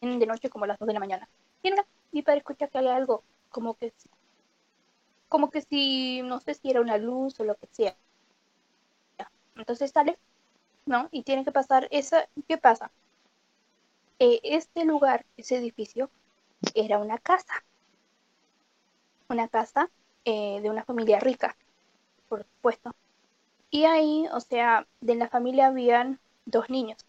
[0.00, 1.28] de noche como las 2 de la mañana.
[1.62, 3.92] Y mira, mi padre escucha que hay algo, como que
[5.28, 7.96] como que si, no sé si era una luz o lo que sea.
[9.56, 10.18] Entonces sale,
[10.86, 11.08] ¿no?
[11.10, 12.90] Y tiene que pasar esa, ¿qué pasa?
[14.18, 16.10] Eh, este lugar, ese edificio,
[16.74, 17.64] era una casa.
[19.28, 19.90] Una casa
[20.24, 21.56] eh, de una familia rica,
[22.28, 22.94] por supuesto.
[23.70, 27.04] Y ahí, o sea, de la familia habían dos niños.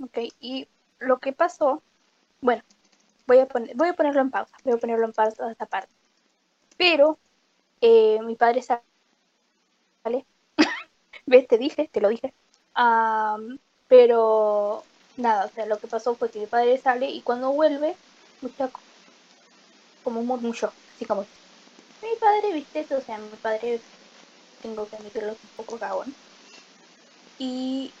[0.00, 0.68] Ok, y
[0.98, 1.82] lo que pasó,
[2.40, 2.62] bueno,
[3.26, 5.92] voy a, poner, voy a ponerlo en pausa, voy a ponerlo en pausa esta parte.
[6.76, 7.18] Pero
[7.80, 8.82] eh, mi padre sale,
[11.26, 11.48] ¿ves?
[11.48, 12.32] Te dije, te lo dije.
[13.88, 14.82] pero
[15.16, 17.96] nada, o sea, lo que pasó fue que mi padre sale y cuando vuelve,
[20.04, 23.80] como un murmullo, así como, mi padre, viste, o sea, mi padre,
[24.62, 26.14] tengo que admitirlo, un poco cagón.
[27.38, 27.92] Y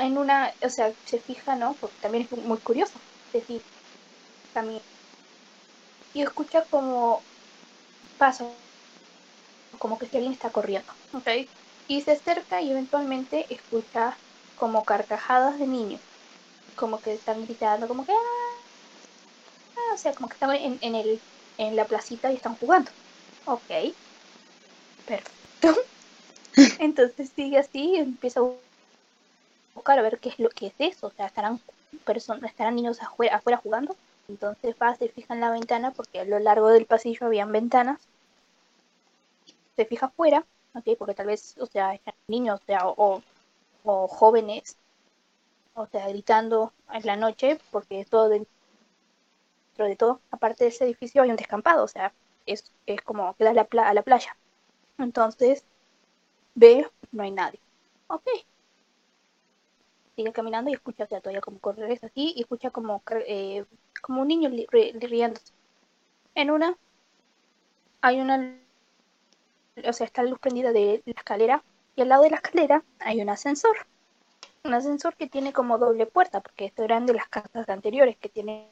[0.00, 1.76] en una, o sea, se fija, ¿no?
[1.78, 3.66] Porque también es muy curioso, decir,
[4.52, 4.84] también.
[6.14, 7.26] Y escucha como
[8.18, 8.64] paso,
[9.78, 11.28] como que alguien está corriendo, ¿ok?
[11.86, 14.22] Y se acerca y eventualmente escucha
[14.54, 16.02] como carcajadas de niños,
[16.76, 21.22] como que están gritando, como que, ah, o sea, como que están en, en, el,
[21.58, 22.90] en la placita y están jugando.
[23.44, 23.70] Ok,
[25.04, 25.74] perfecto.
[26.80, 28.44] Entonces sigue así y empieza a
[29.74, 31.08] buscar a ver qué es lo que es eso.
[31.08, 31.60] O sea, estarán
[32.04, 33.96] personas, estarán niños afuera, jugando.
[34.28, 38.00] Entonces va, se fija en la ventana porque a lo largo del pasillo habían ventanas.
[39.76, 40.96] Se fija afuera, ¿ok?
[40.98, 43.22] Porque tal vez, o sea, niños, o sea, o,
[44.08, 44.76] jóvenes,
[45.74, 48.48] o sea, gritando en la noche, porque todo dentro
[49.78, 52.12] de todo, aparte de ese edificio hay un descampado, o sea,
[52.46, 54.36] es, es como queda la a la playa.
[54.98, 55.64] Entonces,
[56.54, 57.58] ve, no hay nadie.
[58.08, 58.26] Ok,
[60.16, 63.64] sigue caminando y escucha, o sea, todavía como correr así, y escucha como, eh,
[64.00, 65.52] como un niño riéndose.
[66.34, 66.76] En una,
[68.00, 68.56] hay una,
[69.84, 71.62] o sea, está la luz prendida de la escalera,
[71.96, 73.76] y al lado de la escalera hay un ascensor.
[74.64, 78.28] Un ascensor que tiene como doble puerta, porque esto eran de las casas anteriores, que
[78.28, 78.68] tiene,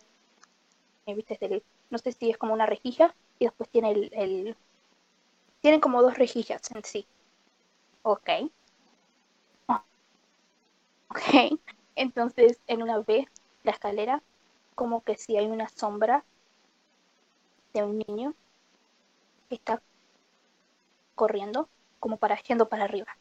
[1.07, 4.57] viste, no sé si es como una rejilla, y después tiene el, el
[5.61, 7.07] tienen como dos rejillas en sí.
[8.03, 8.31] Ok.
[11.11, 11.59] Ok,
[11.97, 13.27] entonces en una vez
[13.65, 14.23] la escalera,
[14.75, 16.25] como que si hay una sombra
[17.75, 18.35] de un niño
[19.49, 19.83] que está
[21.15, 21.69] corriendo,
[21.99, 23.17] como para yendo para arriba.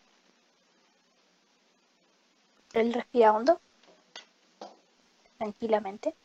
[2.74, 3.60] Él respira hondo,
[5.38, 6.16] tranquilamente.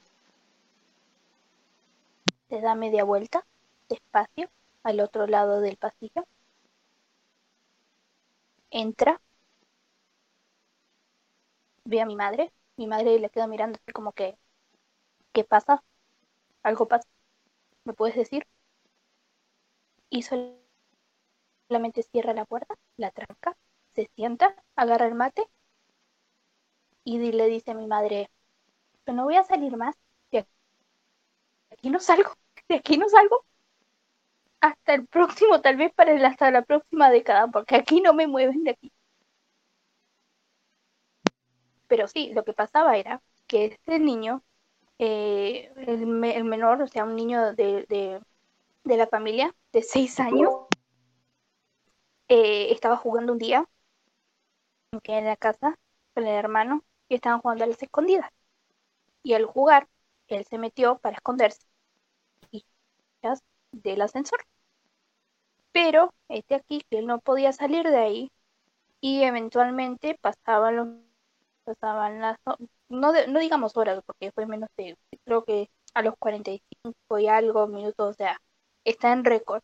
[2.48, 3.44] Se da media vuelta,
[3.88, 4.48] despacio,
[4.83, 6.24] al otro lado del pasillo.
[8.70, 9.20] Entra
[11.84, 14.36] ve a mi madre, mi madre le queda mirando así como que,
[15.32, 15.82] ¿qué pasa?
[16.64, 17.08] ¿Algo pasa?
[17.84, 18.46] ¿Me puedes decir?
[20.08, 20.22] Y
[21.68, 23.54] solamente cierra la puerta, la tranca,
[23.94, 25.44] se sienta, agarra el mate
[27.04, 28.30] y le dice a mi madre,
[29.06, 29.96] no voy a salir más,
[30.32, 30.46] de
[31.70, 32.30] aquí no salgo,
[32.68, 33.44] de aquí no salgo
[34.60, 36.12] hasta el próximo, tal vez para
[36.50, 38.92] la próxima década, porque aquí no me mueven de aquí.
[41.86, 44.42] Pero sí, lo que pasaba era que este niño,
[44.98, 48.20] eh, el, menor, o sea, un niño de,
[48.84, 50.50] la familia de seis años,
[52.28, 53.68] eh, estaba jugando un día
[55.02, 55.78] en la casa
[56.14, 58.30] con el hermano y estaban jugando a las escondidas.
[59.22, 59.88] Y al jugar,
[60.28, 61.66] él se metió para esconderse
[63.82, 64.44] del ascensor.
[65.72, 68.32] Pero este aquí, que él no podía salir de ahí
[69.00, 70.88] y eventualmente pasaban los
[71.64, 72.38] pasaban las,
[72.88, 77.66] no, no digamos horas, porque fue menos de, creo que a los 45 y algo
[77.68, 78.40] minutos, o sea,
[78.85, 79.62] está en récord.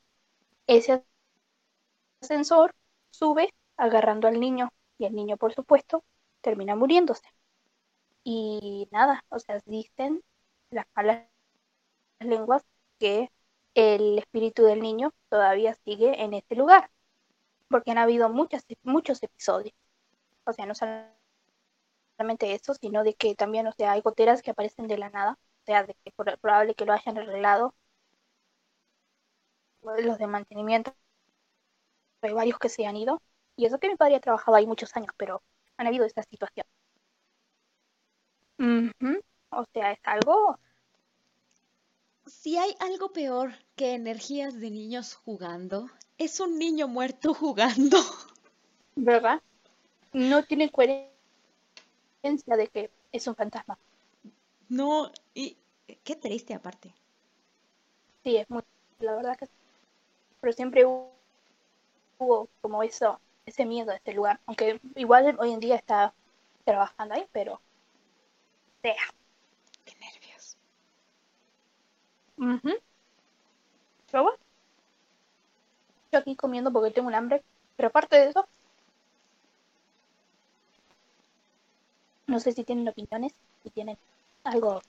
[0.67, 1.05] Ese
[2.23, 2.75] ascensor,
[3.11, 6.05] sube agarrando al niño y el niño, por supuesto,
[6.41, 7.29] termina muriéndose.
[8.25, 10.23] Y nada, o sea, dicen
[10.71, 11.27] las malas
[12.21, 12.65] lenguas
[12.99, 13.31] que
[13.75, 16.91] el espíritu del niño todavía sigue en este lugar,
[17.69, 19.75] porque han habido muchas, muchos episodios.
[20.45, 21.20] O sea, no solamente
[22.41, 25.65] eso, sino de que también, o sea, hay goteras que aparecen de la nada, o
[25.65, 27.75] sea, de que por, probable que lo hayan arreglado
[29.83, 30.95] los de mantenimiento,
[32.23, 33.23] hay varios que se han ido,
[33.57, 35.43] y eso que mi padre ha trabajado ahí muchos años, pero
[35.77, 36.67] han habido esta situación.
[39.51, 40.59] O sea, es algo
[42.27, 47.99] si hay algo peor que energías de niños jugando, es un niño muerto jugando.
[48.95, 49.43] ¿Verdad?
[50.13, 51.20] No tiene coherencia
[52.23, 53.79] de que es un fantasma.
[54.69, 55.57] No, y
[56.05, 56.95] qué triste aparte.
[58.23, 58.63] Sí, es muy,
[59.01, 59.47] la verdad que
[60.41, 60.85] pero siempre
[62.19, 66.15] hubo, como eso, ese miedo a este lugar, aunque igual hoy en día está
[66.65, 67.61] trabajando ahí, pero
[68.83, 68.95] sea.
[74.11, 74.39] Pero bueno,
[76.13, 77.43] yo aquí comiendo porque tengo un hambre,
[77.77, 78.47] pero aparte de eso,
[82.31, 83.99] no sé si tienen opiniones, si tienen
[84.45, 84.81] algo.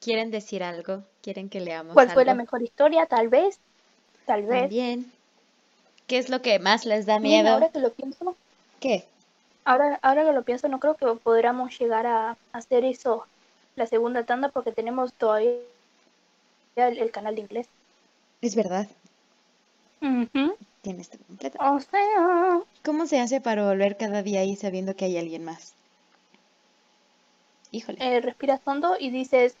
[0.00, 1.02] ¿Quieren decir algo?
[1.22, 1.94] ¿Quieren que leamos?
[1.94, 3.06] ¿Cuál fue la mejor historia?
[3.06, 3.58] Tal vez.
[4.26, 4.62] Tal vez.
[4.62, 5.10] También.
[6.06, 7.50] ¿Qué es lo que más les da miedo?
[7.50, 8.34] ahora que lo pienso.
[8.80, 9.04] ¿Qué?
[9.64, 13.26] Ahora, ahora que lo pienso, no creo que podamos llegar a hacer eso
[13.76, 15.52] la segunda tanda porque tenemos todavía
[16.76, 17.68] el, canal de inglés.
[18.40, 18.88] Es verdad.
[20.82, 21.58] Tienes completo.
[21.60, 22.60] O sea.
[22.82, 25.74] ¿Cómo se hace para volver cada día ahí sabiendo que hay alguien más?
[27.72, 27.98] Híjole.
[28.00, 29.54] Eh, respiras hondo y dices.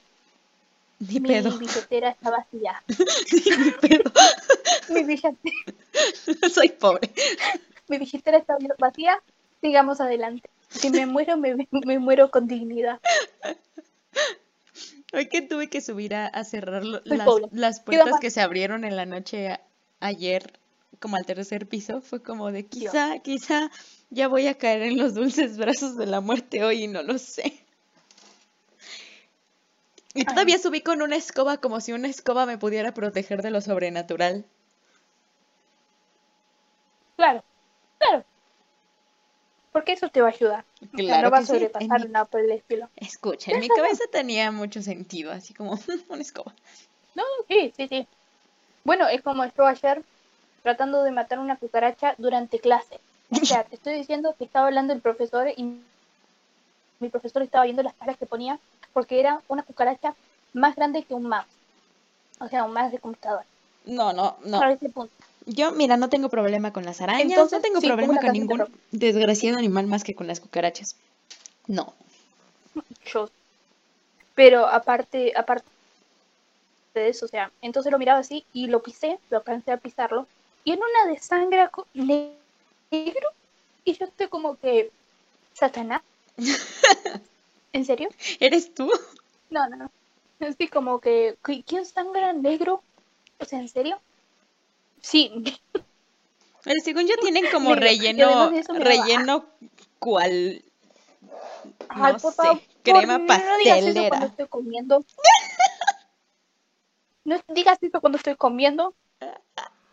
[0.98, 2.82] mi billetera está vacía.
[3.80, 4.12] pedo.
[4.88, 5.56] mi billetera.
[6.54, 7.10] Soy pobre.
[7.88, 9.20] mi billetera está vacía.
[9.60, 10.48] Sigamos adelante.
[10.68, 13.00] Si me muero, me, me muero con dignidad.
[15.12, 19.58] Hoy que tuve que subir a, cerrar las, puertas que se abrieron en la noche
[19.98, 20.52] ayer,
[21.00, 23.70] como al tercer piso, fue como de quizá, quizá
[24.10, 27.18] ya voy a caer en los dulces brazos de la muerte hoy y no lo
[27.18, 27.60] sé.
[30.14, 33.60] Y todavía subí con una escoba como si una escoba me pudiera proteger de lo
[33.60, 34.44] sobrenatural.
[37.16, 37.44] Claro,
[37.98, 38.24] claro.
[39.72, 40.64] Porque eso te va a ayudar.
[40.96, 42.88] Claro no va a sobrepasar nada por el estilo.
[42.96, 46.54] Escucha, en mi cabeza tenía mucho sentido, así como una escoba.
[47.14, 48.06] No, sí, sí, sí.
[48.84, 50.02] Bueno, es como estuvo ayer
[50.62, 53.00] tratando de matar una cucaracha durante clase.
[53.30, 55.80] O sea, te estoy diciendo que estaba hablando el profesor y
[57.00, 58.58] mi profesor estaba viendo las caras que ponía
[58.92, 60.14] porque era una cucaracha
[60.52, 61.46] más grande que un mouse.
[62.38, 63.44] O sea, un mouse de computadora.
[63.84, 64.62] No, no, no.
[64.68, 65.12] Ese punto.
[65.46, 69.86] Yo, mira, no tengo problema con las arañas, no tengo problema con ningún desgraciado animal
[69.86, 70.96] más que con las cucarachas.
[71.66, 71.94] No.
[73.06, 73.30] Yo.
[74.34, 75.64] Pero aparte, aparte
[76.94, 80.26] de eso, o sea, entonces lo miraba así y lo pisé, lo alcancé a pisarlo,
[80.64, 83.28] y en una de sangre negro,
[83.84, 84.90] y yo estoy como que,
[85.54, 86.02] Satanás.
[87.72, 88.08] ¿En serio?
[88.40, 88.90] ¿Eres tú?
[89.50, 89.90] No, no, no.
[90.40, 91.36] Estoy como que,
[91.66, 92.82] ¿quién sangra negro?
[93.38, 94.00] O sea, ¿en serio?
[95.00, 95.60] Sí.
[96.62, 99.46] Pero según yo tienen como relleno, relleno
[99.98, 100.62] cual,
[101.96, 103.46] no sé, crema pastelera.
[103.46, 105.04] No digas eso cuando estoy comiendo.
[107.24, 108.94] no digas eso cuando estoy comiendo.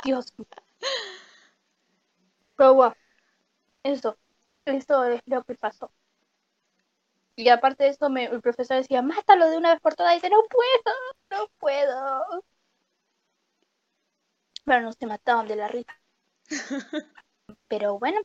[0.04, 0.34] Dios.
[2.56, 2.96] Pero bueno,
[3.84, 4.18] eso,
[4.66, 5.92] eso es lo que pasó.
[7.38, 10.12] Y aparte de eso, me, el profesor decía, mátalo de una vez por todas.
[10.14, 10.96] Y dice, no puedo,
[11.30, 12.44] no puedo
[14.68, 15.98] pero no se mataban de la risa.
[17.70, 18.20] pero bueno,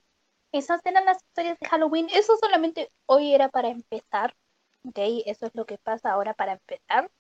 [0.51, 2.09] esas eran las historias de Halloween.
[2.13, 4.35] Eso solamente hoy era para empezar.
[4.85, 7.11] Ok, eso es lo que pasa ahora para empezar.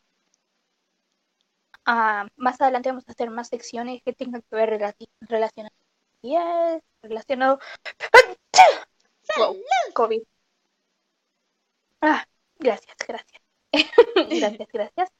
[1.87, 4.71] Ah, más adelante vamos a hacer más secciones que tengan que ver
[5.21, 5.73] relacionadas
[6.23, 7.59] yes, relacionado
[9.95, 10.23] COVID.
[12.03, 12.25] Ah,
[12.59, 13.43] gracias, gracias.
[14.29, 15.11] gracias, gracias.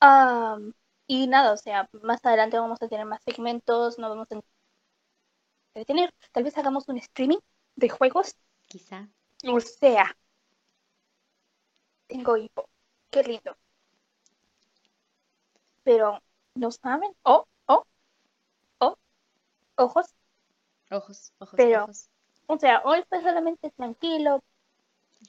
[0.00, 0.72] Um,
[1.08, 6.14] y nada, o sea, más adelante vamos a tener más segmentos, no vamos a tener,
[6.32, 7.38] tal vez hagamos un streaming
[7.74, 8.36] de juegos.
[8.68, 9.08] Quizá.
[9.48, 10.16] O sea,
[12.06, 12.70] tengo hipo,
[13.10, 13.56] qué lindo.
[15.82, 16.22] Pero,
[16.54, 17.10] ¿no saben?
[17.22, 17.84] Oh, oh,
[18.78, 18.96] oh,
[19.76, 20.06] ojos.
[20.90, 22.08] Ojos, ojos, Pero, ojos.
[22.46, 24.40] o sea, hoy fue solamente tranquilo.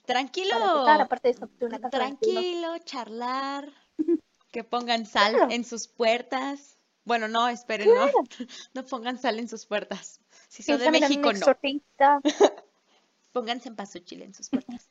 [0.08, 0.56] Tranquilo.
[0.88, 3.72] aparte de una tranquilo, charlar.
[4.50, 6.78] Que pongan sal en sus puertas.
[7.04, 8.08] Bueno, no, esperen, no,
[8.74, 10.22] no pongan sal en sus puertas.
[10.48, 12.22] Si son de México, no.
[13.34, 14.90] Pónganse en chile en sus puertas.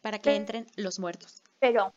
[0.00, 1.42] Para que entren los muertos.
[1.58, 1.92] Pero,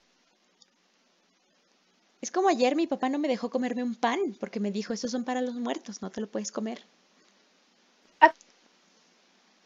[2.19, 5.11] Es como ayer mi papá no me dejó comerme un pan porque me dijo, esos
[5.11, 6.83] son para los muertos, no te lo puedes comer.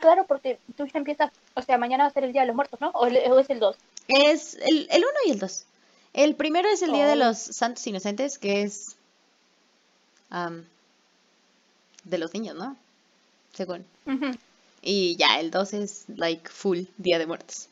[0.05, 2.55] Claro, porque tú ya empiezas, o sea, mañana va a ser el Día de los
[2.55, 2.89] Muertos, ¿no?
[2.91, 3.75] O, es el 2.
[4.07, 5.65] Es el, el 1 y el 2.
[6.13, 7.27] El primero es el Día de Oh.
[7.27, 8.95] los Santos Inocentes, que es
[10.29, 10.65] am,
[12.03, 12.77] de los niños, ¿no?
[13.53, 13.85] Según.
[14.81, 17.67] Y ya, el 2 es like full Día de Muertos.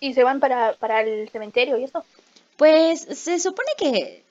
[0.00, 2.04] Y se van para, para el cementerio y eso.
[2.56, 4.23] Pues se supone que,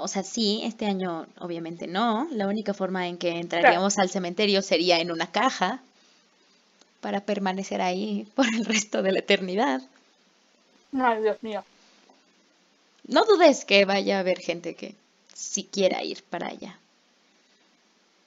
[0.00, 2.28] o sea, sí, este año obviamente no.
[2.32, 5.80] La única forma en que entraríamos al cementerio sería en una caja
[7.00, 9.82] para permanecer ahí por el resto de la eternidad.
[10.92, 11.64] Ay, Dios mío.
[13.06, 14.94] No dudes que vaya a haber gente que
[15.34, 16.78] sí quiera ir para allá.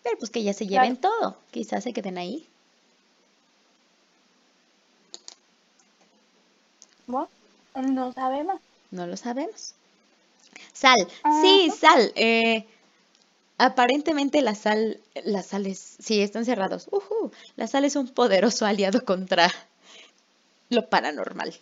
[0.04, 1.38] Pero pues que ya se lleven todo.
[1.52, 2.46] Quizás se queden ahí.
[7.08, 7.30] Bueno,
[7.76, 8.60] no sabemos.
[8.92, 9.74] No lo sabemos.
[10.74, 11.08] Sal.
[11.42, 12.12] Sí, sal.
[12.16, 12.66] Eh,
[13.58, 16.88] aparentemente la sal, las sales, sí, están cerrados.
[16.92, 17.32] Ujú.
[17.56, 19.50] La sal es un poderoso aliado contra
[20.70, 21.54] lo paranormal.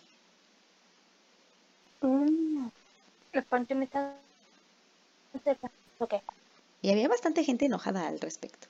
[2.00, 2.66] Mm,
[3.32, 4.14] los panteones están
[5.44, 5.70] cerca.
[5.98, 6.14] Ok.
[6.80, 8.66] Y había bastante gente enojada al respecto.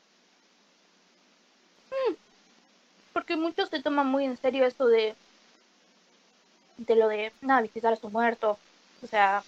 [3.13, 5.15] Porque muchos se toman muy en serio esto de
[6.79, 8.59] de lo de nada, visitar a sus muertos.
[9.03, 9.45] O sea,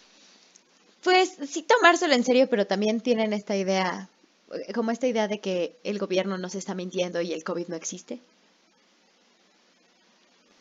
[1.04, 4.08] Pues sí tomárselo en serio, pero también tienen esta idea,
[4.52, 7.76] eh, como esta idea de que el gobierno nos está mintiendo y el COVID no
[7.76, 8.18] existe.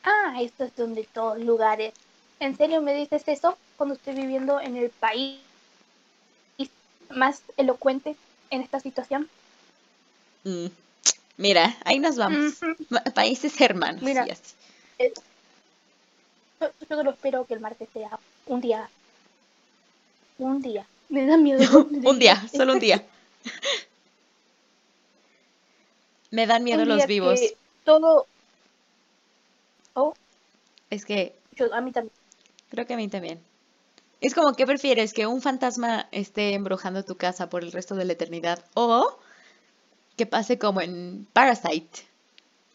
[0.03, 1.93] ah, esto es donde todos lugares.
[2.39, 5.39] ¿En serio me dices eso cuando estoy viviendo en el país
[7.09, 8.15] más elocuente
[8.49, 9.29] en esta situación?
[10.43, 10.67] Mm,
[11.37, 12.55] Mira, ahí nos vamos.
[13.15, 14.01] Países hermanos.
[14.03, 14.23] Mira.
[14.23, 14.41] así.
[14.99, 15.13] Eh,
[16.61, 18.89] Yo, yo solo espero que el martes sea un día.
[20.37, 20.85] Un día.
[21.09, 21.87] Me da miedo.
[22.03, 23.05] un día, solo un día.
[26.31, 27.39] Me dan miedo los vivos.
[27.83, 28.25] todo.
[29.93, 30.13] Oh,
[30.89, 32.13] Es que yo, a mí también.
[32.69, 33.39] creo que a mí también.
[34.21, 35.13] Es como, ¿qué prefieres?
[35.13, 38.65] ¿Que un fantasma esté embrujando tu casa por el resto de la eternidad?
[38.73, 39.19] ¿O
[40.15, 41.99] que pase como en Parasite?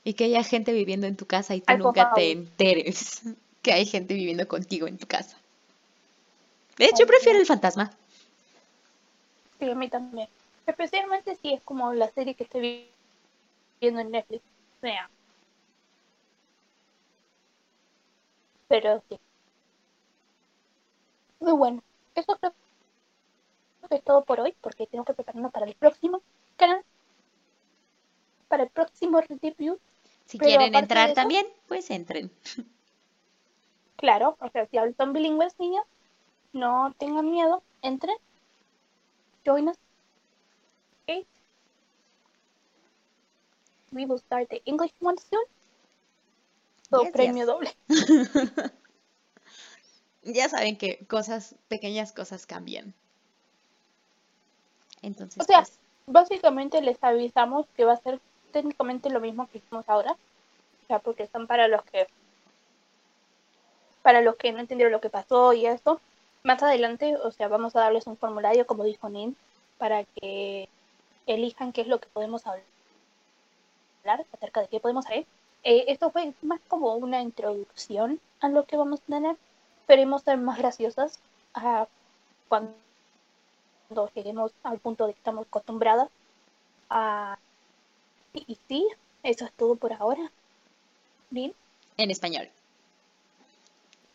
[0.05, 3.23] Y que haya gente viviendo en tu casa y tú Ay, nunca te enteres
[3.63, 5.37] que hay gente viviendo contigo en tu casa.
[6.79, 7.91] De hecho, Ay, prefiero el fantasma.
[9.59, 10.29] Sí, a mí también.
[10.66, 12.91] Especialmente si es como la serie que estoy vi-
[13.81, 14.43] viendo en Netflix.
[14.43, 15.11] O sea.
[18.68, 19.18] Pero sí.
[21.41, 21.83] Muy bueno.
[22.14, 22.53] Eso creo
[23.89, 26.20] que es todo por hoy, porque tengo que prepararme para el próximo
[26.57, 26.85] canal.
[28.49, 29.79] Para el próximo review.
[30.26, 32.31] Si Pero quieren entrar eso- también, pues entren.
[33.97, 35.85] Claro, o sea, si son bilingües, niñas,
[36.53, 38.16] no tengan miedo, entren.
[39.44, 39.76] Join us.
[41.05, 41.26] Okay.
[43.92, 45.44] We will start the English one soon.
[46.90, 47.46] So, Yes, premio yes.
[47.46, 47.70] doble.
[50.22, 52.92] Ya saben que cosas, pequeñas cosas cambian.
[55.01, 58.20] Entonces, O sea, pues, básicamente les avisamos que va a ser
[58.53, 60.12] técnicamente lo mismo que hicimos ahora.
[60.12, 62.07] O sea, porque son para los que
[64.03, 66.01] para los que no entendieron lo que pasó y eso.
[66.43, 69.36] Más adelante, o sea, vamos a darles un formulario, como dijo Nin,
[69.76, 70.68] para que
[71.26, 72.64] elijan qué es lo que podemos hablar
[74.32, 75.26] acerca de qué podemos saber.
[75.64, 79.36] Eh, esto fue más como una introducción a lo que vamos a tener.
[79.80, 81.18] Esperemos ser más graciosas
[81.55, 81.86] a
[82.49, 82.74] cuando
[84.14, 86.09] lleguemos al punto de que estamos acostumbradas.
[88.32, 88.86] Y, y sí,
[89.22, 90.30] eso es todo por ahora.
[91.30, 91.53] Bien,
[91.99, 92.49] en español.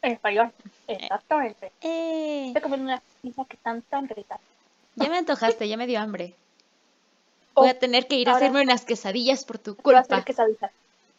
[0.03, 0.51] En español.
[0.87, 1.71] Exactamente.
[1.81, 4.39] Eh, Estoy comiendo unas pizzas que están tan ricas.
[4.95, 6.35] ya me antojaste, ya me dio hambre.
[7.55, 10.15] Oh, Voy a tener que ir a hacerme unas quesadillas por tu voy a culpa.
[10.17, 10.71] hacer quesadillas.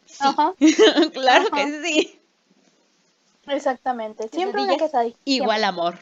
[0.05, 0.53] Sí, Ajá,
[1.13, 1.55] claro Ajá.
[1.55, 2.19] que sí.
[3.47, 4.27] exactamente.
[4.29, 5.15] Siempre una quesadilla.
[5.25, 5.97] Igual amor.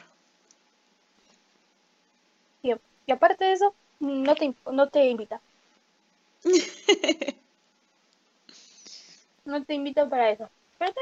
[2.62, 2.86] Siempre.
[3.06, 5.40] Y aparte de eso, no te, no te invita.
[9.44, 10.48] No te invita para eso.
[10.78, 10.92] Pero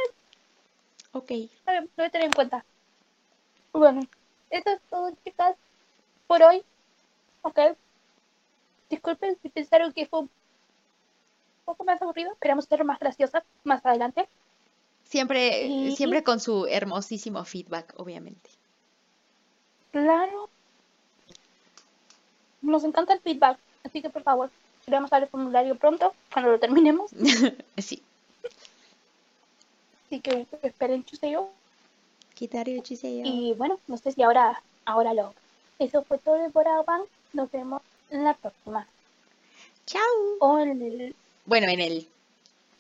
[1.13, 1.31] Ok.
[1.67, 2.65] lo voy a tener en cuenta.
[3.73, 4.01] Bueno,
[4.51, 5.57] eso es todo, chicas,
[6.27, 6.63] por hoy.
[7.43, 7.59] Ok.
[8.91, 10.31] Disculpen si pensaron que fue un
[11.65, 12.33] poco más aburrido.
[12.33, 14.29] Esperamos ser más graciosas más adelante.
[15.05, 18.51] Siempre, Y- siempre con su hermosísimo feedback, obviamente.
[19.91, 20.49] Claro.
[22.63, 24.51] Nos encanta el feedback, así que por favor,
[24.87, 27.11] queremos dar el formulario pronto, cuando lo terminemos.
[27.79, 28.03] sí.
[30.13, 31.51] Así que esperen chuseo.
[32.35, 33.23] Kitario Chiseo.
[33.25, 35.33] Y bueno, no sé si ahora, ahora lo.
[35.79, 37.01] Eso fue todo por Avan.
[37.33, 38.87] Nos vemos en la próxima.
[39.87, 40.03] Chao.
[40.41, 42.07] O en, el, Bueno, en el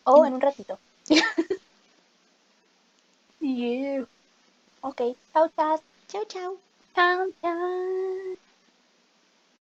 [0.04, 0.78] o en un ratito.
[3.40, 4.06] yeah.
[4.82, 5.00] Ok,
[5.32, 5.80] chao, chao.
[6.08, 6.58] chao, chao.
[6.94, 8.36] Chao, chao.